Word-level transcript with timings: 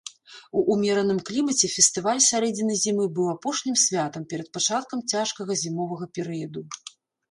У 0.61 0.61
ўмераным 0.75 1.19
клімаце 1.27 1.69
фестываль 1.75 2.23
сярэдзіны 2.29 2.79
зімы 2.87 3.05
быў 3.19 3.31
апошнім 3.37 3.81
святам 3.85 4.29
перад 4.35 4.53
пачаткам 4.59 5.09
цяжкага 5.17 5.63
зімовага 5.65 6.15
перыяду. 6.19 6.71